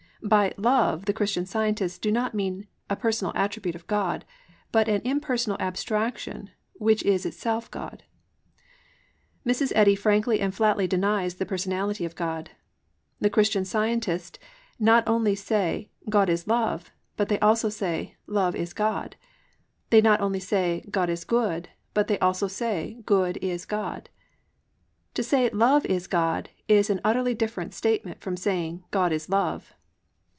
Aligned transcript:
By 0.23 0.53
"love" 0.55 1.05
the 1.05 1.13
Christian 1.13 1.47
Scientists 1.47 1.97
do 1.97 2.11
not 2.11 2.35
mean 2.35 2.67
a 2.91 2.95
personal 2.95 3.33
attribute 3.35 3.73
of 3.73 3.87
God, 3.87 4.23
but 4.71 4.87
an 4.87 5.01
impersonal 5.03 5.57
abstraction 5.59 6.51
which 6.73 7.01
is 7.01 7.25
itself 7.25 7.71
God. 7.71 8.03
Mrs. 9.47 9.71
Eddy 9.73 9.95
frankly 9.95 10.39
and 10.39 10.53
flatly 10.53 10.85
denies 10.87 11.35
the 11.35 11.45
personality 11.47 12.05
of 12.05 12.15
God. 12.15 12.51
The 13.19 13.31
Christian 13.31 13.65
Scientists 13.65 14.37
not 14.77 15.03
only 15.07 15.33
say, 15.33 15.89
"God 16.07 16.29
is 16.29 16.45
love," 16.45 16.91
but 17.17 17.27
they 17.27 17.39
also 17.39 17.69
say, 17.69 18.15
"Love 18.27 18.55
is 18.55 18.73
God." 18.73 19.15
They 19.89 20.01
not 20.01 20.21
only 20.21 20.39
say, 20.39 20.85
"God 20.91 21.09
is 21.09 21.23
good," 21.25 21.67
but 21.95 22.07
they 22.07 22.19
also 22.19 22.47
say, 22.47 23.01
"Good 23.07 23.37
is 23.41 23.65
God." 23.65 24.07
To 25.15 25.23
say 25.23 25.49
"Love 25.49 25.83
is 25.87 26.05
God" 26.05 26.51
is 26.67 26.91
an 26.91 27.01
utterly 27.03 27.33
different 27.33 27.73
statement 27.73 28.21
from 28.21 28.37
saying, 28.37 28.83
"God 28.91 29.11
is 29.11 29.27
love." 29.27 29.73